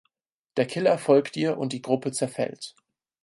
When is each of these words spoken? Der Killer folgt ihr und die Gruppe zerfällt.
Der 0.57 0.65
Killer 0.65 0.97
folgt 0.97 1.37
ihr 1.37 1.59
und 1.59 1.73
die 1.73 1.83
Gruppe 1.83 2.11
zerfällt. 2.11 2.73